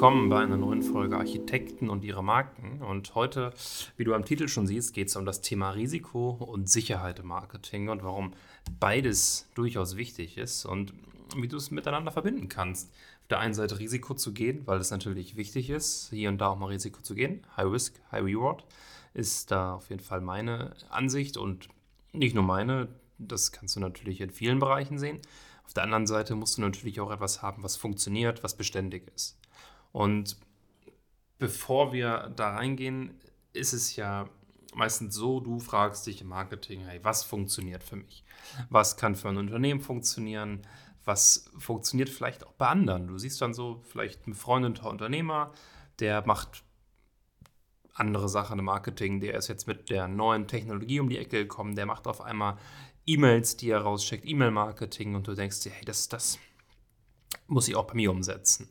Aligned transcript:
willkommen 0.00 0.30
bei 0.30 0.38
einer 0.38 0.56
neuen 0.56 0.80
Folge 0.80 1.18
Architekten 1.18 1.90
und 1.90 2.04
ihre 2.04 2.24
Marken. 2.24 2.80
Und 2.80 3.14
heute, 3.14 3.52
wie 3.98 4.04
du 4.04 4.14
am 4.14 4.24
Titel 4.24 4.48
schon 4.48 4.66
siehst, 4.66 4.94
geht 4.94 5.08
es 5.08 5.16
um 5.16 5.26
das 5.26 5.42
Thema 5.42 5.72
Risiko 5.72 6.30
und 6.30 6.70
Sicherheit 6.70 7.18
im 7.18 7.26
Marketing 7.26 7.90
und 7.90 8.02
warum 8.02 8.32
beides 8.80 9.50
durchaus 9.54 9.98
wichtig 9.98 10.38
ist 10.38 10.64
und 10.64 10.94
wie 11.36 11.48
du 11.48 11.58
es 11.58 11.70
miteinander 11.70 12.12
verbinden 12.12 12.48
kannst. 12.48 12.90
Auf 13.20 13.28
der 13.28 13.40
einen 13.40 13.52
Seite 13.52 13.78
Risiko 13.78 14.14
zu 14.14 14.32
gehen, 14.32 14.62
weil 14.66 14.80
es 14.80 14.90
natürlich 14.90 15.36
wichtig 15.36 15.68
ist, 15.68 16.08
hier 16.08 16.30
und 16.30 16.38
da 16.38 16.48
auch 16.48 16.58
mal 16.58 16.68
Risiko 16.68 17.02
zu 17.02 17.14
gehen. 17.14 17.46
High 17.58 17.70
Risk, 17.70 18.00
High 18.10 18.24
Reward 18.24 18.64
ist 19.12 19.50
da 19.50 19.74
auf 19.74 19.90
jeden 19.90 20.02
Fall 20.02 20.22
meine 20.22 20.76
Ansicht 20.88 21.36
und 21.36 21.68
nicht 22.14 22.34
nur 22.34 22.44
meine, 22.44 22.88
das 23.18 23.52
kannst 23.52 23.76
du 23.76 23.80
natürlich 23.80 24.22
in 24.22 24.30
vielen 24.30 24.60
Bereichen 24.60 24.98
sehen. 24.98 25.18
Auf 25.66 25.74
der 25.74 25.82
anderen 25.82 26.06
Seite 26.06 26.36
musst 26.36 26.56
du 26.56 26.62
natürlich 26.62 27.02
auch 27.02 27.10
etwas 27.10 27.42
haben, 27.42 27.62
was 27.62 27.76
funktioniert, 27.76 28.42
was 28.42 28.56
beständig 28.56 29.12
ist. 29.14 29.36
Und 29.92 30.36
bevor 31.38 31.92
wir 31.92 32.32
da 32.36 32.50
reingehen, 32.50 33.18
ist 33.52 33.72
es 33.72 33.96
ja 33.96 34.28
meistens 34.74 35.14
so, 35.14 35.40
du 35.40 35.58
fragst 35.58 36.06
dich 36.06 36.20
im 36.20 36.28
Marketing, 36.28 36.84
hey, 36.86 37.00
was 37.02 37.24
funktioniert 37.24 37.82
für 37.82 37.96
mich? 37.96 38.24
Was 38.68 38.96
kann 38.96 39.16
für 39.16 39.28
ein 39.28 39.36
Unternehmen 39.36 39.80
funktionieren? 39.80 40.62
Was 41.04 41.50
funktioniert 41.58 42.08
vielleicht 42.08 42.46
auch 42.46 42.52
bei 42.52 42.68
anderen? 42.68 43.08
Du 43.08 43.18
siehst 43.18 43.40
dann 43.40 43.54
so 43.54 43.82
vielleicht 43.88 44.26
ein 44.26 44.32
befreundeter 44.32 44.88
Unternehmer, 44.88 45.52
der 45.98 46.24
macht 46.26 46.64
andere 47.94 48.28
Sachen 48.28 48.58
im 48.58 48.64
Marketing, 48.66 49.20
der 49.20 49.34
ist 49.34 49.48
jetzt 49.48 49.66
mit 49.66 49.90
der 49.90 50.08
neuen 50.08 50.46
Technologie 50.46 51.00
um 51.00 51.08
die 51.08 51.18
Ecke 51.18 51.38
gekommen, 51.38 51.74
der 51.74 51.86
macht 51.86 52.06
auf 52.06 52.20
einmal 52.20 52.56
E-Mails, 53.06 53.56
die 53.56 53.70
er 53.70 53.80
rausschickt, 53.80 54.26
E-Mail-Marketing 54.26 55.14
und 55.14 55.26
du 55.26 55.34
denkst 55.34 55.60
dir, 55.60 55.72
hey, 55.72 55.84
das, 55.84 56.08
das 56.08 56.38
muss 57.46 57.68
ich 57.68 57.76
auch 57.76 57.86
bei 57.86 57.94
mir 57.94 58.10
umsetzen. 58.10 58.68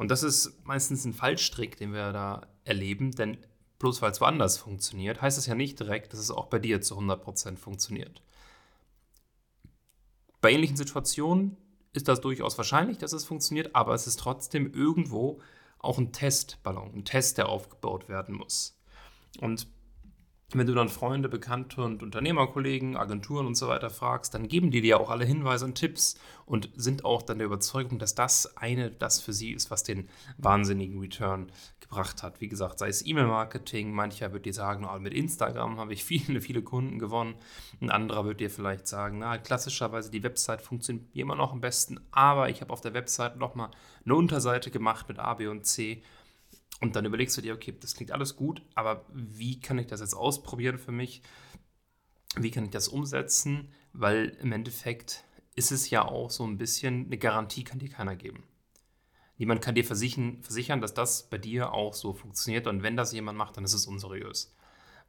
Und 0.00 0.10
das 0.10 0.22
ist 0.22 0.64
meistens 0.64 1.04
ein 1.04 1.12
Fallstrick, 1.12 1.76
den 1.76 1.92
wir 1.92 2.10
da 2.10 2.46
erleben, 2.64 3.10
denn 3.12 3.36
bloß 3.78 4.00
weil 4.00 4.10
es 4.10 4.20
woanders 4.22 4.56
funktioniert, 4.56 5.20
heißt 5.20 5.36
es 5.36 5.44
ja 5.44 5.54
nicht 5.54 5.78
direkt, 5.78 6.14
dass 6.14 6.20
es 6.20 6.30
auch 6.30 6.46
bei 6.46 6.58
dir 6.58 6.80
zu 6.80 6.98
100% 6.98 7.58
funktioniert. 7.58 8.22
Bei 10.40 10.52
ähnlichen 10.52 10.78
Situationen 10.78 11.58
ist 11.92 12.08
das 12.08 12.22
durchaus 12.22 12.56
wahrscheinlich, 12.56 12.96
dass 12.96 13.12
es 13.12 13.26
funktioniert, 13.26 13.74
aber 13.74 13.92
es 13.92 14.06
ist 14.06 14.18
trotzdem 14.18 14.72
irgendwo 14.72 15.42
auch 15.78 15.98
ein 15.98 16.12
Testballon, 16.12 16.94
ein 16.94 17.04
Test, 17.04 17.36
der 17.36 17.50
aufgebaut 17.50 18.08
werden 18.08 18.36
muss. 18.36 18.80
Und 19.38 19.66
wenn 20.58 20.66
du 20.66 20.74
dann 20.74 20.88
Freunde, 20.88 21.28
Bekannte 21.28 21.82
und 21.82 22.02
Unternehmerkollegen, 22.02 22.96
Agenturen 22.96 23.46
und 23.46 23.54
so 23.54 23.68
weiter 23.68 23.90
fragst, 23.90 24.34
dann 24.34 24.48
geben 24.48 24.70
die 24.70 24.80
dir 24.80 25.00
auch 25.00 25.10
alle 25.10 25.24
Hinweise 25.24 25.64
und 25.64 25.76
Tipps 25.76 26.16
und 26.44 26.70
sind 26.74 27.04
auch 27.04 27.22
dann 27.22 27.38
der 27.38 27.46
Überzeugung, 27.46 27.98
dass 27.98 28.16
das 28.16 28.56
eine, 28.56 28.90
das 28.90 29.20
für 29.20 29.32
sie 29.32 29.52
ist, 29.52 29.70
was 29.70 29.84
den 29.84 30.08
wahnsinnigen 30.38 30.98
Return 30.98 31.52
gebracht 31.80 32.22
hat. 32.22 32.40
Wie 32.40 32.48
gesagt, 32.48 32.80
sei 32.80 32.88
es 32.88 33.06
E-Mail-Marketing, 33.06 33.92
mancher 33.92 34.32
wird 34.32 34.46
dir 34.46 34.54
sagen, 34.54 34.84
oh, 34.84 34.98
mit 34.98 35.14
Instagram 35.14 35.78
habe 35.78 35.92
ich 35.92 36.04
viele, 36.10 36.40
viele 36.40 36.62
Kunden 36.62 36.98
gewonnen. 36.98 37.36
Ein 37.80 37.90
anderer 37.90 38.24
wird 38.24 38.40
dir 38.40 38.50
vielleicht 38.50 38.88
sagen, 38.88 39.18
na, 39.18 39.38
klassischerweise 39.38 40.10
die 40.10 40.22
Website 40.22 40.62
funktioniert 40.62 41.06
immer 41.14 41.36
noch 41.36 41.52
am 41.52 41.60
besten, 41.60 42.00
aber 42.10 42.48
ich 42.48 42.60
habe 42.60 42.72
auf 42.72 42.80
der 42.80 42.94
Website 42.94 43.36
nochmal 43.36 43.70
eine 44.04 44.14
Unterseite 44.16 44.70
gemacht 44.70 45.08
mit 45.08 45.18
A, 45.18 45.34
B 45.34 45.46
und 45.46 45.64
C 45.64 46.02
und 46.80 46.96
dann 46.96 47.04
überlegst 47.04 47.36
du 47.36 47.42
dir, 47.42 47.54
okay, 47.54 47.74
das 47.78 47.94
klingt 47.94 48.10
alles 48.10 48.36
gut, 48.36 48.62
aber 48.74 49.04
wie 49.12 49.60
kann 49.60 49.78
ich 49.78 49.86
das 49.86 50.00
jetzt 50.00 50.14
ausprobieren 50.14 50.78
für 50.78 50.92
mich? 50.92 51.22
Wie 52.36 52.50
kann 52.50 52.64
ich 52.64 52.70
das 52.70 52.88
umsetzen? 52.88 53.72
Weil 53.92 54.36
im 54.40 54.52
Endeffekt 54.52 55.24
ist 55.56 55.72
es 55.72 55.90
ja 55.90 56.04
auch 56.04 56.30
so 56.30 56.46
ein 56.46 56.58
bisschen, 56.58 57.06
eine 57.06 57.18
Garantie 57.18 57.64
kann 57.64 57.80
dir 57.80 57.90
keiner 57.90 58.16
geben. 58.16 58.44
Niemand 59.36 59.62
kann 59.62 59.74
dir 59.74 59.84
versichern, 59.84 60.42
versichern, 60.42 60.80
dass 60.80 60.94
das 60.94 61.28
bei 61.28 61.38
dir 61.38 61.72
auch 61.72 61.94
so 61.94 62.12
funktioniert. 62.12 62.66
Und 62.66 62.82
wenn 62.82 62.96
das 62.96 63.12
jemand 63.12 63.38
macht, 63.38 63.56
dann 63.56 63.64
ist 63.64 63.72
es 63.72 63.86
unseriös. 63.86 64.54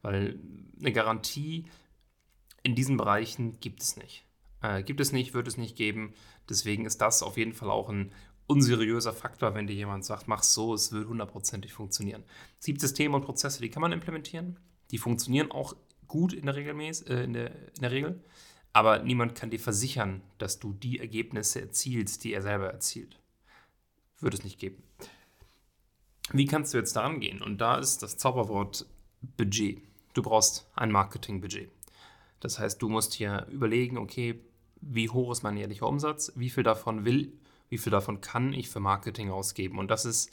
Weil 0.00 0.40
eine 0.80 0.92
Garantie 0.92 1.66
in 2.62 2.74
diesen 2.74 2.96
Bereichen 2.96 3.60
gibt 3.60 3.82
es 3.82 3.96
nicht. 3.96 4.24
Äh, 4.62 4.82
gibt 4.82 5.00
es 5.00 5.12
nicht, 5.12 5.34
wird 5.34 5.48
es 5.48 5.56
nicht 5.56 5.76
geben. 5.76 6.14
Deswegen 6.48 6.86
ist 6.86 7.00
das 7.00 7.22
auf 7.22 7.36
jeden 7.36 7.52
Fall 7.52 7.70
auch 7.70 7.88
ein 7.88 8.12
unseriöser 8.46 9.12
Faktor, 9.12 9.54
wenn 9.54 9.66
dir 9.66 9.74
jemand 9.74 10.04
sagt, 10.04 10.28
mach 10.28 10.42
so, 10.42 10.74
es 10.74 10.92
wird 10.92 11.08
hundertprozentig 11.08 11.72
funktionieren. 11.72 12.24
Es 12.58 12.66
gibt 12.66 12.80
Systeme 12.80 13.16
und 13.16 13.24
Prozesse, 13.24 13.60
die 13.60 13.70
kann 13.70 13.80
man 13.80 13.92
implementieren. 13.92 14.58
Die 14.90 14.98
funktionieren 14.98 15.50
auch 15.50 15.74
gut 16.06 16.32
in 16.32 16.46
der, 16.46 16.56
Regelmäß, 16.56 17.02
äh, 17.02 17.24
in, 17.24 17.32
der, 17.32 17.50
in 17.50 17.80
der 17.80 17.90
Regel. 17.90 18.24
Aber 18.72 19.00
niemand 19.00 19.34
kann 19.34 19.50
dir 19.50 19.60
versichern, 19.60 20.22
dass 20.38 20.58
du 20.58 20.72
die 20.72 20.98
Ergebnisse 20.98 21.60
erzielst, 21.60 22.24
die 22.24 22.32
er 22.32 22.42
selber 22.42 22.70
erzielt. 22.70 23.18
Würde 24.18 24.36
es 24.36 24.44
nicht 24.44 24.58
geben. 24.58 24.82
Wie 26.32 26.46
kannst 26.46 26.72
du 26.72 26.78
jetzt 26.78 26.96
daran 26.96 27.20
gehen? 27.20 27.42
Und 27.42 27.60
da 27.60 27.76
ist 27.76 28.02
das 28.02 28.16
Zauberwort 28.16 28.86
Budget. 29.36 29.82
Du 30.14 30.22
brauchst 30.22 30.70
ein 30.74 30.90
Marketingbudget. 30.90 31.70
Das 32.40 32.58
heißt, 32.58 32.80
du 32.80 32.88
musst 32.88 33.14
hier 33.14 33.46
überlegen, 33.50 33.98
okay, 33.98 34.40
wie 34.80 35.08
hoch 35.08 35.30
ist 35.32 35.42
mein 35.42 35.56
jährlicher 35.56 35.86
Umsatz? 35.86 36.32
Wie 36.34 36.50
viel 36.50 36.64
davon 36.64 37.04
will 37.04 37.32
wie 37.72 37.78
viel 37.78 37.90
davon 37.90 38.20
kann 38.20 38.52
ich 38.52 38.68
für 38.68 38.80
Marketing 38.80 39.30
ausgeben. 39.30 39.78
Und 39.78 39.90
das 39.90 40.04
ist 40.04 40.30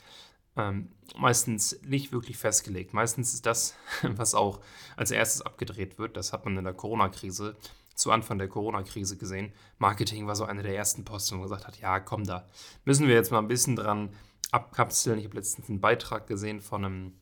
ähm, 0.57 0.89
meistens 1.15 1.79
nicht 1.83 2.11
wirklich 2.11 2.37
festgelegt. 2.37 2.93
Meistens 2.93 3.33
ist 3.33 3.45
das, 3.45 3.75
was 4.01 4.35
auch 4.35 4.59
als 4.97 5.11
erstes 5.11 5.41
abgedreht 5.41 5.97
wird, 5.97 6.17
das 6.17 6.33
hat 6.33 6.43
man 6.43 6.57
in 6.57 6.65
der 6.65 6.73
Corona-Krise, 6.73 7.55
zu 7.95 8.11
Anfang 8.11 8.39
der 8.39 8.49
Corona-Krise 8.49 9.15
gesehen. 9.15 9.53
Marketing 9.77 10.27
war 10.27 10.35
so 10.35 10.43
eine 10.43 10.63
der 10.63 10.75
ersten 10.75 11.05
Posten, 11.05 11.35
wo 11.35 11.39
man 11.39 11.47
gesagt 11.47 11.65
hat, 11.65 11.79
ja, 11.79 12.01
komm, 12.01 12.25
da 12.25 12.45
müssen 12.83 13.07
wir 13.07 13.15
jetzt 13.15 13.31
mal 13.31 13.39
ein 13.39 13.47
bisschen 13.47 13.77
dran 13.77 14.09
abkapseln. 14.51 15.17
Ich 15.17 15.25
habe 15.25 15.37
letztens 15.37 15.69
einen 15.69 15.79
Beitrag 15.79 16.27
gesehen 16.27 16.59
von 16.59 16.83
einem 16.83 17.13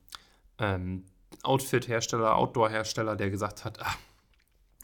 ähm, 0.57 1.05
Outfit-Hersteller, 1.43 2.35
Outdoor-Hersteller, 2.35 3.15
der 3.15 3.29
gesagt 3.29 3.65
hat, 3.65 3.79
ah, 3.83 3.93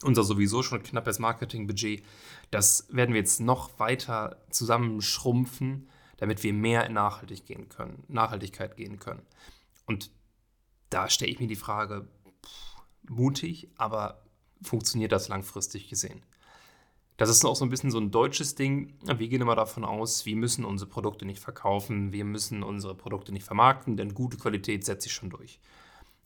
unser 0.04 0.24
sowieso 0.24 0.64
schon 0.64 0.84
knappes 0.84 1.20
Marketingbudget, 1.20 2.04
das 2.52 2.88
werden 2.90 3.14
wir 3.14 3.22
jetzt 3.22 3.40
noch 3.40 3.80
weiter 3.80 4.38
zusammenschrumpfen, 4.50 5.90
damit 6.18 6.44
wir 6.44 6.54
mehr 6.54 6.86
in 6.86 6.94
Nachhaltig 6.94 7.46
gehen 7.46 7.70
können, 7.70 8.04
Nachhaltigkeit 8.08 8.78
gehen 8.78 9.00
können. 9.00 9.24
Und 9.86 10.12
da 10.90 11.10
stelle 11.10 11.32
ich 11.32 11.40
mir 11.40 11.48
die 11.48 11.56
Frage, 11.56 12.08
pff, 12.46 12.76
mutig, 13.10 13.70
aber 13.78 14.24
funktioniert 14.62 15.12
das 15.12 15.28
langfristig 15.28 15.90
gesehen? 15.90 16.24
Das 17.18 17.30
ist 17.30 17.46
auch 17.46 17.56
so 17.56 17.64
ein 17.64 17.70
bisschen 17.70 17.92
so 17.92 18.00
ein 18.00 18.12
deutsches 18.12 18.56
Ding. 18.56 18.96
Wir 19.04 19.28
gehen 19.28 19.42
immer 19.42 19.56
davon 19.56 19.86
aus, 19.86 20.26
wir 20.26 20.36
müssen 20.36 20.66
unsere 20.66 20.90
Produkte 20.90 21.26
nicht 21.26 21.40
verkaufen, 21.40 22.12
wir 22.12 22.26
müssen 22.26 22.64
unsere 22.64 22.96
Produkte 22.96 23.32
nicht 23.32 23.46
vermarkten, 23.46 23.98
denn 23.98 24.16
gute 24.16 24.38
Qualität 24.38 24.84
setzt 24.84 25.04
sich 25.04 25.14
schon 25.14 25.30
durch. 25.30 25.60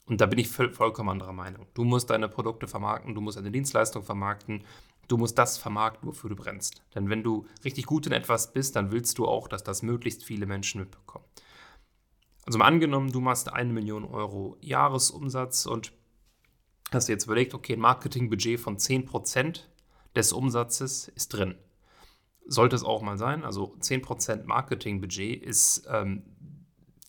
Und 0.07 0.21
da 0.21 0.25
bin 0.25 0.39
ich 0.39 0.49
voll, 0.49 0.73
vollkommen 0.73 1.09
anderer 1.09 1.33
Meinung. 1.33 1.67
Du 1.73 1.83
musst 1.83 2.09
deine 2.09 2.29
Produkte 2.29 2.67
vermarkten, 2.67 3.13
du 3.13 3.21
musst 3.21 3.37
eine 3.37 3.51
Dienstleistung 3.51 4.03
vermarkten, 4.03 4.63
du 5.09 5.17
musst 5.17 5.37
das 5.37 5.57
vermarkten, 5.57 6.07
wofür 6.07 6.29
du 6.29 6.35
brennst. 6.35 6.81
Denn 6.95 7.09
wenn 7.09 7.23
du 7.23 7.45
richtig 7.65 7.85
gut 7.85 8.07
in 8.07 8.13
etwas 8.13 8.53
bist, 8.53 8.75
dann 8.77 8.91
willst 8.91 9.17
du 9.17 9.27
auch, 9.27 9.49
dass 9.49 9.63
das 9.63 9.83
möglichst 9.83 10.23
viele 10.23 10.45
Menschen 10.45 10.79
mitbekommen. 10.79 11.25
Also 12.45 12.57
mal 12.57 12.65
angenommen, 12.65 13.11
du 13.11 13.19
machst 13.19 13.51
eine 13.51 13.73
Million 13.73 14.05
Euro 14.05 14.57
Jahresumsatz 14.61 15.65
und 15.65 15.91
hast 16.93 17.09
dir 17.09 17.13
jetzt 17.13 17.25
überlegt, 17.25 17.53
okay, 17.53 17.73
ein 17.73 17.81
Marketingbudget 17.81 18.61
von 18.61 18.77
10% 18.77 19.63
des 20.15 20.31
Umsatzes 20.31 21.09
ist 21.09 21.33
drin. 21.33 21.55
Sollte 22.45 22.77
es 22.77 22.85
auch 22.85 23.01
mal 23.01 23.17
sein, 23.17 23.43
also 23.43 23.75
10% 23.81 24.45
Marketingbudget 24.45 25.43
ist 25.43 25.85
ähm, 25.91 26.23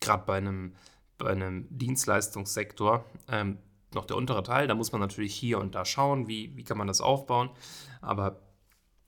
gerade 0.00 0.24
bei 0.26 0.38
einem 0.38 0.74
bei 1.18 1.30
einem 1.30 1.66
Dienstleistungssektor 1.70 3.04
ähm, 3.30 3.58
noch 3.94 4.04
der 4.04 4.16
untere 4.16 4.42
Teil. 4.42 4.66
Da 4.68 4.74
muss 4.74 4.92
man 4.92 5.00
natürlich 5.00 5.34
hier 5.34 5.58
und 5.58 5.74
da 5.74 5.84
schauen, 5.84 6.28
wie, 6.28 6.56
wie 6.56 6.64
kann 6.64 6.78
man 6.78 6.86
das 6.86 7.00
aufbauen. 7.00 7.50
Aber 8.00 8.40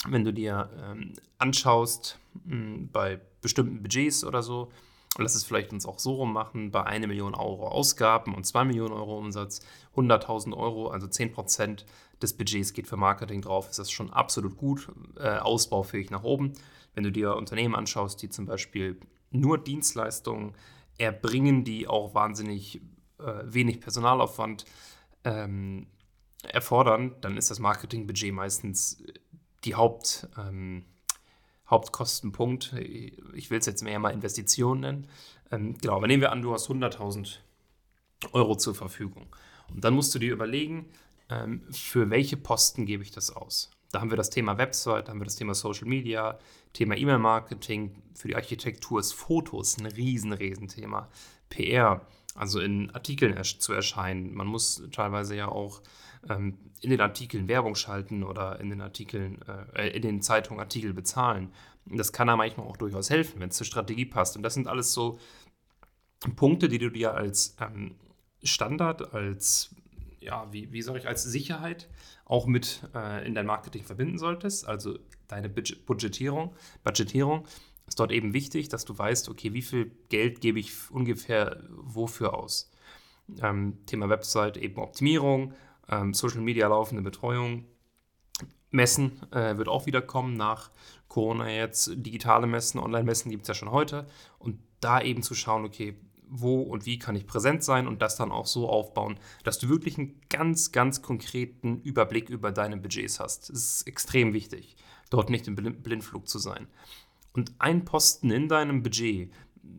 wenn 0.06 0.24
du 0.24 0.32
dir 0.32 0.70
ähm, 0.82 1.14
anschaust, 1.38 2.18
mh, 2.44 2.52
hm, 2.52 2.88
bei 2.92 3.20
bestimmten 3.40 3.82
Budgets 3.82 4.24
oder 4.24 4.42
so, 4.42 4.70
und 5.16 5.24
lass 5.24 5.34
es 5.34 5.42
vielleicht 5.42 5.72
uns 5.72 5.86
auch 5.86 5.98
so 5.98 6.14
rum 6.14 6.32
machen, 6.32 6.70
bei 6.70 6.84
1 6.84 7.06
Million 7.08 7.34
Euro 7.34 7.66
Ausgaben 7.66 8.34
und 8.34 8.46
2 8.46 8.64
Millionen 8.64 8.92
Euro 8.92 9.18
Umsatz, 9.18 9.60
100.000 9.96 10.56
Euro, 10.56 10.88
also 10.88 11.08
10 11.08 11.32
Prozent 11.32 11.84
des 12.22 12.36
Budgets 12.36 12.72
geht 12.72 12.86
für 12.86 12.96
Marketing 12.96 13.42
drauf, 13.42 13.68
ist 13.68 13.78
das 13.78 13.90
schon 13.90 14.10
absolut 14.10 14.56
gut, 14.56 14.88
äh, 15.18 15.38
ausbaufähig 15.38 16.10
nach 16.10 16.22
oben. 16.22 16.52
Wenn 16.94 17.04
du 17.04 17.10
dir 17.10 17.34
Unternehmen 17.34 17.74
anschaust, 17.74 18.22
die 18.22 18.28
zum 18.28 18.46
Beispiel 18.46 19.00
nur 19.30 19.58
Dienstleistungen 19.58 20.54
erbringen, 21.00 21.64
die 21.64 21.88
auch 21.88 22.14
wahnsinnig 22.14 22.81
äh, 23.19 23.43
wenig 23.44 23.81
Personalaufwand 23.81 24.64
ähm, 25.25 25.87
erfordern, 26.43 27.17
dann 27.20 27.37
ist 27.37 27.50
das 27.50 27.58
Marketingbudget 27.58 28.32
meistens 28.32 29.02
die 29.64 29.75
Haupt, 29.75 30.29
ähm, 30.38 30.85
Hauptkostenpunkt. 31.69 32.75
Ich 33.35 33.50
will 33.50 33.58
es 33.58 33.67
jetzt 33.67 33.82
mehr 33.82 33.99
mal 33.99 34.11
Investitionen 34.11 34.81
nennen. 34.81 35.08
Ähm, 35.50 35.76
genau, 35.79 35.97
aber 35.97 36.06
nehmen 36.06 36.23
wir 36.23 36.32
an, 36.32 36.43
du 36.43 36.52
hast 36.52 36.69
100.000 36.69 37.38
Euro 38.32 38.56
zur 38.56 38.75
Verfügung. 38.75 39.26
Und 39.73 39.85
dann 39.85 39.94
musst 39.94 40.14
du 40.14 40.19
dir 40.19 40.32
überlegen, 40.32 40.91
ähm, 41.29 41.62
für 41.70 42.11
welche 42.11 42.37
Posten 42.37 42.87
gebe 42.87 43.02
ich 43.02 43.11
das 43.11 43.31
aus. 43.35 43.70
Da 43.92 44.00
haben 44.00 44.10
wir 44.10 44.16
das 44.16 44.31
Thema 44.31 44.56
Website, 44.56 45.08
da 45.08 45.12
haben 45.12 45.20
wir 45.20 45.25
das 45.25 45.37
Thema 45.37 45.54
Social 45.54 45.88
Media, 45.88 46.38
Thema 46.72 46.96
E-Mail-Marketing. 46.96 48.02
Für 48.14 48.28
die 48.28 48.37
Architektur 48.37 49.00
ist 49.00 49.12
Fotos 49.12 49.78
ein 49.78 49.87
riesen, 49.87 50.32
riesen 50.32 50.69
Thema. 50.69 51.08
PR, 51.48 52.00
also 52.34 52.60
in 52.60 52.90
Artikeln 52.90 53.37
zu 53.42 53.72
erscheinen. 53.72 54.32
Man 54.34 54.46
muss 54.46 54.82
teilweise 54.92 55.34
ja 55.34 55.48
auch 55.48 55.82
ähm, 56.28 56.58
in 56.81 56.90
den 56.90 57.00
Artikeln 57.00 57.48
Werbung 57.48 57.75
schalten 57.75 58.22
oder 58.22 58.60
in 58.60 58.70
den 58.70 58.81
Artikeln, 58.81 59.40
äh, 59.75 59.88
in 59.88 60.02
den 60.02 60.22
Zeitungen 60.22 60.60
Artikel 60.60 60.92
bezahlen. 60.92 61.52
Das 61.87 62.12
kann 62.12 62.28
da 62.28 62.37
manchmal 62.37 62.66
auch 62.66 62.76
durchaus 62.76 63.10
helfen, 63.10 63.40
wenn 63.40 63.48
es 63.48 63.56
zur 63.56 63.66
Strategie 63.66 64.06
passt. 64.06 64.37
Und 64.37 64.42
das 64.42 64.54
sind 64.54 64.69
alles 64.69 64.92
so 64.92 65.19
Punkte, 66.37 66.69
die 66.69 66.78
du 66.78 66.90
dir 66.90 67.14
als 67.14 67.56
ähm, 67.60 67.96
Standard, 68.42 69.14
als, 69.14 69.75
ja, 70.20 70.52
wie, 70.52 70.72
wie 70.72 70.82
soll 70.82 70.99
ich, 70.99 71.08
als 71.08 71.22
Sicherheit 71.22 71.88
auch 72.25 72.46
mit 72.46 72.82
äh, 72.94 73.26
in 73.26 73.34
dein 73.34 73.46
Marketing 73.46 73.84
verbinden 73.84 74.19
solltest. 74.19 74.69
Also 74.69 74.99
deine 75.28 75.49
Budgetierung, 75.49 76.55
Budgetierung 76.84 77.46
ist 77.87 77.99
dort 77.99 78.12
eben 78.12 78.32
wichtig, 78.32 78.69
dass 78.69 78.84
du 78.84 78.96
weißt, 78.96 79.28
okay, 79.28 79.52
wie 79.52 79.62
viel 79.62 79.90
Geld 80.08 80.40
gebe 80.40 80.61
ich 80.61 80.72
ungefähr 80.90 81.62
wofür 81.70 82.34
aus. 82.34 82.70
Ähm, 83.43 83.78
Thema 83.87 84.08
Website, 84.08 84.56
eben 84.56 84.81
Optimierung, 84.81 85.55
ähm, 85.88 86.14
Social 86.14 86.40
Media 86.40 86.69
laufende 86.69 87.02
Betreuung, 87.02 87.64
Messen 88.70 89.20
äh, 89.32 89.56
wird 89.56 89.69
auch 89.69 89.87
wieder 89.87 90.02
kommen 90.02 90.37
nach 90.37 90.70
Corona 91.08 91.50
jetzt. 91.50 91.90
Digitale 91.94 92.46
Messen, 92.46 92.78
Online-Messen 92.78 93.31
gibt 93.31 93.43
es 93.43 93.49
ja 93.49 93.55
schon 93.55 93.70
heute. 93.70 94.06
Und 94.38 94.61
da 94.81 95.00
eben 95.00 95.23
zu 95.23 95.34
schauen, 95.34 95.64
okay, 95.64 95.96
wo 96.30 96.62
und 96.62 96.86
wie 96.86 96.98
kann 96.98 97.16
ich 97.16 97.26
präsent 97.26 97.62
sein 97.62 97.86
und 97.86 98.00
das 98.00 98.16
dann 98.16 98.30
auch 98.30 98.46
so 98.46 98.68
aufbauen, 98.68 99.18
dass 99.44 99.58
du 99.58 99.68
wirklich 99.68 99.98
einen 99.98 100.20
ganz, 100.28 100.72
ganz 100.72 101.02
konkreten 101.02 101.80
Überblick 101.80 102.30
über 102.30 102.52
deine 102.52 102.76
Budgets 102.76 103.20
hast. 103.20 103.50
Das 103.50 103.56
ist 103.56 103.86
extrem 103.86 104.32
wichtig, 104.32 104.76
dort 105.10 105.30
nicht 105.30 105.48
im 105.48 105.56
Blindflug 105.56 106.28
zu 106.28 106.38
sein. 106.38 106.68
Und 107.32 107.52
ein 107.58 107.84
Posten 107.84 108.30
in 108.30 108.48
deinem 108.48 108.82
Budget, 108.82 109.32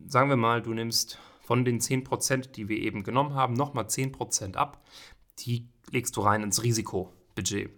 sagen 0.06 0.28
wir 0.28 0.36
mal, 0.36 0.62
du 0.62 0.72
nimmst 0.72 1.18
von 1.40 1.64
den 1.64 1.80
10%, 1.80 2.52
die 2.52 2.68
wir 2.68 2.78
eben 2.78 3.02
genommen 3.02 3.34
haben, 3.34 3.54
nochmal 3.54 3.84
10% 3.84 4.54
ab, 4.54 4.82
die 5.40 5.66
legst 5.90 6.16
du 6.16 6.20
rein 6.20 6.42
ins 6.42 6.62
Risikobudget. 6.62 7.70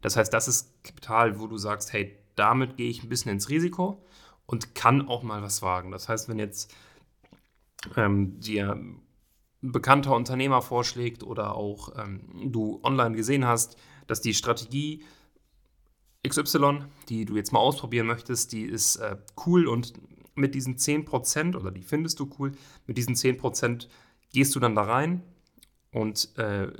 Das 0.00 0.16
heißt, 0.16 0.32
das 0.32 0.48
ist 0.48 0.82
Kapital, 0.84 1.38
wo 1.38 1.46
du 1.46 1.58
sagst, 1.58 1.92
hey, 1.92 2.16
damit 2.36 2.76
gehe 2.76 2.88
ich 2.88 3.02
ein 3.02 3.08
bisschen 3.08 3.32
ins 3.32 3.48
Risiko 3.48 4.02
und 4.46 4.74
kann 4.74 5.06
auch 5.08 5.22
mal 5.22 5.42
was 5.42 5.62
wagen. 5.62 5.90
Das 5.90 6.08
heißt, 6.08 6.28
wenn 6.28 6.38
jetzt 6.38 6.74
ähm, 7.96 8.40
dir 8.40 8.80
bekannter 9.60 10.14
Unternehmer 10.14 10.62
vorschlägt 10.62 11.22
oder 11.22 11.54
auch 11.54 11.90
ähm, 11.98 12.52
du 12.52 12.80
online 12.82 13.16
gesehen 13.16 13.46
hast, 13.46 13.76
dass 14.06 14.20
die 14.20 14.34
Strategie 14.34 15.04
XY, 16.26 16.84
die 17.08 17.24
du 17.24 17.36
jetzt 17.36 17.52
mal 17.52 17.60
ausprobieren 17.60 18.06
möchtest, 18.06 18.52
die 18.52 18.62
ist 18.62 18.96
äh, 18.96 19.16
cool 19.46 19.66
und 19.66 19.94
mit 20.34 20.54
diesen 20.54 20.76
10% 20.76 21.56
oder 21.56 21.70
die 21.70 21.82
findest 21.82 22.20
du 22.20 22.30
cool, 22.38 22.52
mit 22.86 22.96
diesen 22.96 23.14
10% 23.14 23.88
gehst 24.32 24.54
du 24.54 24.60
dann 24.60 24.74
da 24.74 24.82
rein 24.82 25.22
und 25.92 26.36
äh, 26.38 26.72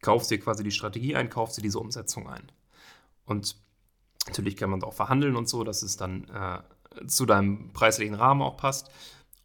kaufst 0.00 0.30
dir 0.30 0.38
quasi 0.38 0.62
die 0.62 0.70
Strategie 0.70 1.16
ein, 1.16 1.28
kaufst 1.28 1.58
dir 1.58 1.62
diese 1.62 1.78
Umsetzung 1.78 2.28
ein. 2.28 2.50
Und 3.24 3.56
natürlich 4.26 4.56
kann 4.56 4.70
man 4.70 4.82
auch 4.82 4.94
verhandeln 4.94 5.36
und 5.36 5.48
so, 5.48 5.64
dass 5.64 5.82
es 5.82 5.96
dann 5.96 6.24
äh, 6.28 7.06
zu 7.06 7.26
deinem 7.26 7.72
preislichen 7.72 8.14
Rahmen 8.14 8.42
auch 8.42 8.56
passt. 8.56 8.90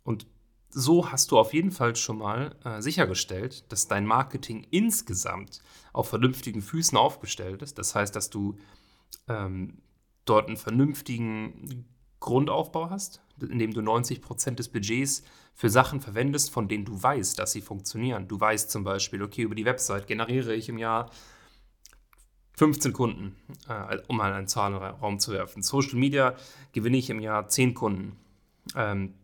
Und 0.04 0.26
so 0.74 1.12
hast 1.12 1.32
du 1.32 1.38
auf 1.38 1.54
jeden 1.54 1.72
Fall 1.72 1.96
schon 1.96 2.18
mal 2.18 2.56
äh, 2.64 2.82
sichergestellt, 2.82 3.72
dass 3.72 3.88
dein 3.88 4.06
Marketing 4.06 4.66
insgesamt 4.72 5.62
auf 5.94 6.10
vernünftigen 6.10 6.62
Füßen 6.62 6.98
aufgestellt 6.98 7.62
ist. 7.62 7.78
Das 7.78 7.96
heißt, 7.96 8.16
dass 8.16 8.30
du 8.30 8.58
ähm, 9.28 9.78
dort 10.26 10.48
einen 10.48 10.58
vernünftigen 10.58 11.86
Grundaufbau 12.20 12.90
hast, 12.90 13.22
indem 13.40 13.74
du 13.74 13.82
90% 13.82 14.56
des 14.56 14.70
Budgets 14.70 15.24
für 15.54 15.70
Sachen 15.70 16.02
verwendest, 16.02 16.52
von 16.52 16.68
denen 16.68 16.86
du 16.86 17.02
weißt, 17.02 17.38
dass 17.38 17.52
sie 17.52 17.62
funktionieren. 17.62 18.28
Du 18.28 18.40
weißt 18.40 18.72
zum 18.72 18.84
Beispiel, 18.84 19.22
okay, 19.22 19.44
über 19.44 19.56
die 19.56 19.66
Website 19.66 20.08
generiere 20.08 20.56
ich 20.56 20.70
im 20.70 20.78
Jahr 20.78 21.10
15 22.56 22.94
Kunden, 22.94 23.36
äh, 23.68 23.98
um 24.08 24.18
mal 24.18 24.34
einen 24.34 24.48
Zahlenraum 24.48 25.20
zu 25.20 25.32
werfen. 25.32 25.64
Social 25.64 25.96
Media 25.96 26.36
gewinne 26.72 26.98
ich 26.98 27.10
im 27.10 27.20
Jahr 27.20 27.48
10 27.48 27.74
Kunden. 27.74 28.18
Ähm, 28.76 29.16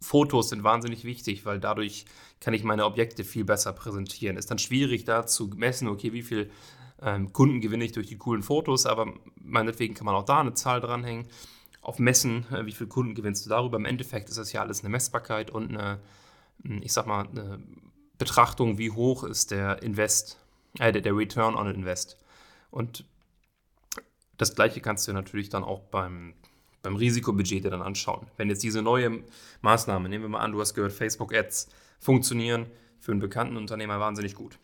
Fotos 0.00 0.50
sind 0.50 0.62
wahnsinnig 0.62 1.04
wichtig, 1.04 1.44
weil 1.44 1.58
dadurch 1.58 2.04
kann 2.40 2.54
ich 2.54 2.64
meine 2.64 2.84
Objekte 2.84 3.24
viel 3.24 3.44
besser 3.44 3.72
präsentieren. 3.72 4.36
Ist 4.36 4.50
dann 4.50 4.58
schwierig 4.58 5.04
da 5.04 5.26
zu 5.26 5.48
messen, 5.56 5.88
okay, 5.88 6.12
wie 6.12 6.22
viel 6.22 6.50
ähm, 7.02 7.32
Kunden 7.32 7.60
gewinne 7.60 7.84
ich 7.84 7.92
durch 7.92 8.06
die 8.06 8.18
coolen 8.18 8.42
Fotos, 8.42 8.86
aber 8.86 9.12
meinetwegen 9.36 9.94
kann 9.94 10.06
man 10.06 10.14
auch 10.14 10.24
da 10.24 10.40
eine 10.40 10.54
Zahl 10.54 10.80
dranhängen. 10.80 11.26
Auf 11.80 11.98
Messen, 11.98 12.46
äh, 12.52 12.66
wie 12.66 12.72
viele 12.72 12.88
Kunden 12.88 13.14
gewinnst 13.14 13.44
du 13.46 13.50
darüber? 13.50 13.76
Im 13.76 13.84
Endeffekt 13.84 14.28
ist 14.28 14.38
das 14.38 14.52
ja 14.52 14.60
alles 14.60 14.80
eine 14.80 14.88
Messbarkeit 14.90 15.50
und 15.50 15.70
eine, 15.70 16.00
hm, 16.64 16.82
ich 16.82 16.92
sag 16.92 17.06
mal, 17.06 17.26
eine 17.28 17.62
Betrachtung, 18.18 18.78
wie 18.78 18.90
hoch 18.90 19.24
ist 19.24 19.50
der 19.50 19.82
Invest, 19.82 20.38
äh, 20.78 20.92
der, 20.92 21.02
der 21.02 21.16
Return 21.16 21.54
on 21.54 21.68
Invest. 21.68 22.18
Und 22.70 23.04
das 24.36 24.54
gleiche 24.54 24.80
kannst 24.80 25.08
du 25.08 25.12
natürlich 25.12 25.48
dann 25.48 25.64
auch 25.64 25.80
beim 25.80 26.34
beim 26.86 26.94
Risikobudget 26.94 27.64
dir 27.64 27.70
dann 27.70 27.82
anschauen. 27.82 28.28
Wenn 28.36 28.48
jetzt 28.48 28.62
diese 28.62 28.80
neue 28.80 29.24
Maßnahme, 29.60 30.08
nehmen 30.08 30.22
wir 30.24 30.28
mal 30.28 30.38
an, 30.38 30.52
du 30.52 30.60
hast 30.60 30.74
gehört, 30.74 30.92
Facebook 30.92 31.34
Ads 31.34 31.68
funktionieren 31.98 32.66
für 33.00 33.10
einen 33.10 33.20
bekannten 33.20 33.56
Unternehmer 33.56 33.98
wahnsinnig 33.98 34.36
gut. 34.36 34.60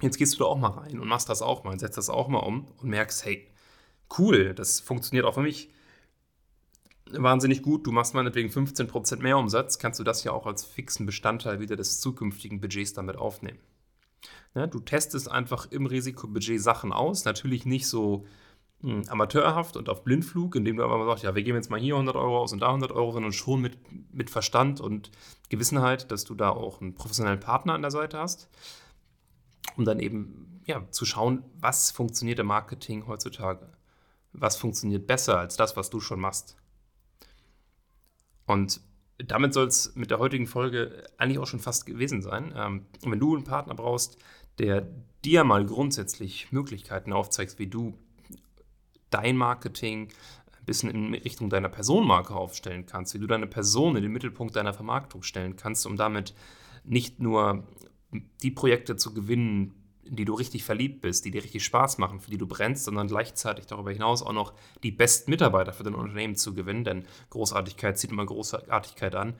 Jetzt 0.00 0.18
gehst 0.18 0.34
du 0.34 0.38
da 0.40 0.46
auch 0.46 0.58
mal 0.58 0.70
rein 0.70 0.98
und 0.98 1.06
machst 1.06 1.28
das 1.28 1.40
auch 1.40 1.62
mal 1.62 1.70
und 1.70 1.78
setzt 1.78 1.96
das 1.96 2.10
auch 2.10 2.26
mal 2.26 2.40
um 2.40 2.66
und 2.78 2.88
merkst, 2.88 3.24
hey, 3.24 3.46
cool, 4.18 4.52
das 4.52 4.80
funktioniert 4.80 5.24
auch 5.24 5.34
für 5.34 5.42
mich 5.42 5.70
wahnsinnig 7.12 7.62
gut. 7.62 7.86
Du 7.86 7.92
machst 7.92 8.14
meinetwegen 8.14 8.48
15% 8.48 9.18
mehr 9.18 9.38
Umsatz, 9.38 9.78
kannst 9.78 10.00
du 10.00 10.04
das 10.04 10.24
ja 10.24 10.32
auch 10.32 10.46
als 10.46 10.64
fixen 10.64 11.06
Bestandteil 11.06 11.60
wieder 11.60 11.76
des 11.76 12.00
zukünftigen 12.00 12.60
Budgets 12.60 12.94
damit 12.94 13.16
aufnehmen. 13.16 13.60
Ja, 14.56 14.66
du 14.66 14.80
testest 14.80 15.30
einfach 15.30 15.70
im 15.70 15.86
Risikobudget 15.86 16.60
Sachen 16.60 16.92
aus, 16.92 17.24
natürlich 17.24 17.64
nicht 17.64 17.86
so 17.86 18.26
amateurhaft 19.08 19.76
und 19.76 19.88
auf 19.88 20.04
Blindflug, 20.04 20.54
indem 20.54 20.76
du 20.76 20.84
aber 20.84 20.98
mal 20.98 21.06
sagst, 21.06 21.24
ja, 21.24 21.34
wir 21.34 21.42
geben 21.42 21.56
jetzt 21.56 21.70
mal 21.70 21.80
hier 21.80 21.94
100 21.94 22.14
Euro 22.14 22.38
aus 22.38 22.52
und 22.52 22.60
da 22.60 22.68
100 22.68 22.92
Euro, 22.92 23.10
sondern 23.10 23.32
schon 23.32 23.60
mit, 23.60 23.76
mit 24.12 24.30
Verstand 24.30 24.80
und 24.80 25.10
Gewissenheit, 25.48 26.12
dass 26.12 26.24
du 26.24 26.34
da 26.34 26.50
auch 26.50 26.80
einen 26.80 26.94
professionellen 26.94 27.40
Partner 27.40 27.74
an 27.74 27.82
der 27.82 27.90
Seite 27.90 28.18
hast, 28.18 28.48
um 29.76 29.84
dann 29.84 29.98
eben 29.98 30.62
ja, 30.64 30.88
zu 30.90 31.04
schauen, 31.04 31.42
was 31.60 31.90
funktioniert 31.90 32.38
im 32.38 32.46
Marketing 32.46 33.06
heutzutage. 33.08 33.72
Was 34.32 34.56
funktioniert 34.56 35.06
besser 35.06 35.38
als 35.38 35.56
das, 35.56 35.76
was 35.76 35.90
du 35.90 36.00
schon 36.00 36.20
machst. 36.20 36.56
Und 38.46 38.80
damit 39.18 39.54
soll 39.54 39.66
es 39.66 39.96
mit 39.96 40.10
der 40.10 40.18
heutigen 40.20 40.46
Folge 40.46 41.04
eigentlich 41.16 41.38
auch 41.38 41.46
schon 41.46 41.58
fast 41.58 41.86
gewesen 41.86 42.22
sein. 42.22 42.52
Ähm, 42.56 42.86
wenn 43.02 43.18
du 43.18 43.34
einen 43.34 43.44
Partner 43.44 43.74
brauchst, 43.74 44.18
der 44.58 44.86
dir 45.24 45.42
mal 45.42 45.64
grundsätzlich 45.66 46.52
Möglichkeiten 46.52 47.12
aufzeigt, 47.12 47.58
wie 47.58 47.66
du 47.66 47.98
dein 49.10 49.36
Marketing 49.36 50.08
ein 50.58 50.64
bisschen 50.64 50.90
in 50.90 51.14
Richtung 51.14 51.50
deiner 51.50 51.68
Personenmarke 51.68 52.34
aufstellen 52.34 52.86
kannst, 52.86 53.14
wie 53.14 53.18
du 53.18 53.26
deine 53.26 53.46
Person 53.46 53.96
in 53.96 54.02
den 54.02 54.12
Mittelpunkt 54.12 54.56
deiner 54.56 54.74
Vermarktung 54.74 55.22
stellen 55.22 55.56
kannst, 55.56 55.86
um 55.86 55.96
damit 55.96 56.34
nicht 56.84 57.20
nur 57.20 57.64
die 58.42 58.50
Projekte 58.50 58.96
zu 58.96 59.12
gewinnen, 59.12 59.74
in 60.02 60.16
die 60.16 60.24
du 60.24 60.34
richtig 60.34 60.64
verliebt 60.64 61.02
bist, 61.02 61.24
die 61.24 61.30
dir 61.30 61.42
richtig 61.44 61.64
Spaß 61.64 61.98
machen, 61.98 62.20
für 62.20 62.30
die 62.30 62.38
du 62.38 62.46
brennst, 62.46 62.84
sondern 62.84 63.08
gleichzeitig 63.08 63.66
darüber 63.66 63.92
hinaus 63.92 64.22
auch 64.22 64.32
noch 64.32 64.54
die 64.82 64.90
besten 64.90 65.30
Mitarbeiter 65.30 65.72
für 65.72 65.82
dein 65.82 65.94
Unternehmen 65.94 66.34
zu 66.34 66.54
gewinnen, 66.54 66.84
denn 66.84 67.04
Großartigkeit 67.30 67.98
zieht 67.98 68.10
immer 68.10 68.24
Großartigkeit 68.24 69.14
an, 69.14 69.34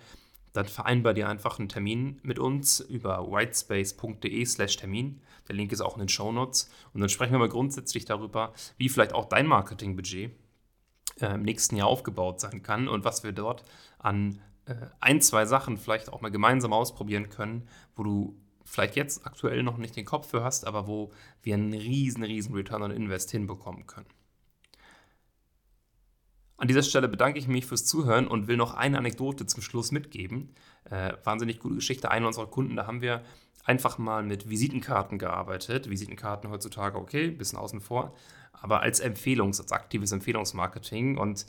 dann 0.58 0.66
vereinbar 0.66 1.14
dir 1.14 1.28
einfach 1.28 1.60
einen 1.60 1.68
Termin 1.68 2.18
mit 2.24 2.40
uns 2.40 2.80
über 2.80 3.30
whitespace.de 3.30 4.44
slash 4.44 4.76
Termin. 4.76 5.20
Der 5.46 5.54
Link 5.54 5.70
ist 5.70 5.80
auch 5.80 5.94
in 5.94 6.00
den 6.00 6.08
Show 6.08 6.32
Notes. 6.32 6.68
Und 6.92 7.00
dann 7.00 7.08
sprechen 7.08 7.30
wir 7.30 7.38
mal 7.38 7.48
grundsätzlich 7.48 8.04
darüber, 8.06 8.52
wie 8.76 8.88
vielleicht 8.88 9.12
auch 9.12 9.26
dein 9.26 9.46
Marketingbudget 9.46 10.32
äh, 11.20 11.34
im 11.34 11.42
nächsten 11.42 11.76
Jahr 11.76 11.86
aufgebaut 11.86 12.40
sein 12.40 12.64
kann 12.64 12.88
und 12.88 13.04
was 13.04 13.22
wir 13.22 13.30
dort 13.30 13.64
an 14.00 14.40
äh, 14.66 14.74
ein, 14.98 15.20
zwei 15.20 15.46
Sachen 15.46 15.76
vielleicht 15.76 16.12
auch 16.12 16.22
mal 16.22 16.32
gemeinsam 16.32 16.72
ausprobieren 16.72 17.28
können, 17.28 17.68
wo 17.94 18.02
du 18.02 18.36
vielleicht 18.64 18.96
jetzt 18.96 19.24
aktuell 19.26 19.62
noch 19.62 19.78
nicht 19.78 19.94
den 19.94 20.04
Kopf 20.04 20.28
für 20.28 20.42
hast, 20.42 20.66
aber 20.66 20.88
wo 20.88 21.12
wir 21.40 21.54
einen 21.54 21.72
riesen, 21.72 22.24
riesen 22.24 22.52
Return 22.52 22.82
on 22.82 22.90
Invest 22.90 23.30
hinbekommen 23.30 23.86
können. 23.86 24.08
An 26.58 26.66
dieser 26.66 26.82
Stelle 26.82 27.08
bedanke 27.08 27.38
ich 27.38 27.46
mich 27.46 27.66
fürs 27.66 27.84
Zuhören 27.84 28.26
und 28.26 28.48
will 28.48 28.56
noch 28.56 28.74
eine 28.74 28.98
Anekdote 28.98 29.46
zum 29.46 29.62
Schluss 29.62 29.92
mitgeben. 29.92 30.54
Äh, 30.90 31.12
wahnsinnig 31.22 31.60
gute 31.60 31.76
Geschichte. 31.76 32.10
Einer 32.10 32.26
unserer 32.26 32.48
Kunden, 32.48 32.74
da 32.74 32.86
haben 32.86 33.00
wir 33.00 33.22
einfach 33.64 33.96
mal 33.98 34.24
mit 34.24 34.50
Visitenkarten 34.50 35.18
gearbeitet. 35.18 35.88
Visitenkarten 35.88 36.50
heutzutage 36.50 36.98
okay, 36.98 37.28
bisschen 37.30 37.58
außen 37.58 37.80
vor, 37.80 38.16
aber 38.52 38.80
als 38.82 39.00
Empfehlungs-, 39.00 39.60
als 39.60 39.70
aktives 39.70 40.10
Empfehlungsmarketing 40.10 41.16
und 41.16 41.46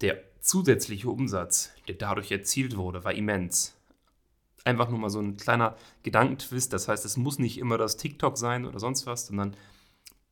der 0.00 0.18
zusätzliche 0.40 1.10
Umsatz, 1.10 1.72
der 1.86 1.96
dadurch 1.96 2.32
erzielt 2.32 2.76
wurde, 2.76 3.04
war 3.04 3.12
immens. 3.12 3.76
Einfach 4.64 4.88
nur 4.88 4.98
mal 4.98 5.10
so 5.10 5.20
ein 5.20 5.36
kleiner 5.36 5.76
Gedankentwist. 6.02 6.72
Das 6.72 6.88
heißt, 6.88 7.04
es 7.04 7.18
muss 7.18 7.38
nicht 7.38 7.58
immer 7.58 7.76
das 7.76 7.98
TikTok 7.98 8.38
sein 8.38 8.64
oder 8.64 8.80
sonst 8.80 9.06
was, 9.06 9.26
sondern 9.26 9.54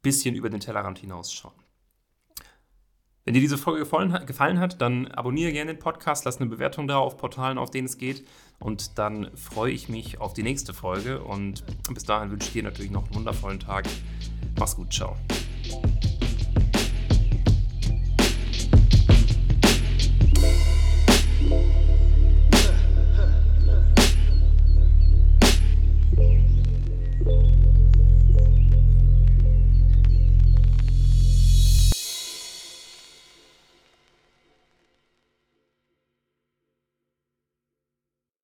bisschen 0.01 0.35
über 0.35 0.49
den 0.49 0.61
Tellerrand 0.61 0.99
hinausschauen. 0.99 1.62
Wenn 3.25 3.35
dir 3.35 3.41
diese 3.41 3.57
Folge 3.57 3.87
gefallen 4.27 4.59
hat, 4.59 4.81
dann 4.81 5.07
abonniere 5.09 5.53
gerne 5.53 5.75
den 5.75 5.79
Podcast, 5.79 6.25
lass 6.25 6.41
eine 6.41 6.51
Bewertung 6.51 6.89
da 6.89 6.99
auf 6.99 7.17
Portalen, 7.17 7.57
auf 7.57 7.71
denen 7.71 7.87
es 7.87 7.97
geht. 7.97 8.27
Und 8.59 8.99
dann 8.99 9.31
freue 9.37 9.71
ich 9.71 9.89
mich 9.89 10.21
auf 10.21 10.35
die 10.35 10.43
nächste 10.43 10.75
Folge. 10.75 11.23
Und 11.23 11.63
bis 11.95 12.05
dahin 12.05 12.33
wünsche 12.33 12.49
ich 12.49 12.53
dir 12.53 12.65
natürlich 12.65 12.91
noch 12.91 13.05
einen 13.05 13.15
wundervollen 13.15 13.61
Tag. 13.61 13.87
Mach's 14.59 14.75
gut, 14.75 14.93
ciao. 14.93 15.17